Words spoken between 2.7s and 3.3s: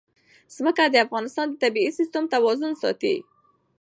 ساتي.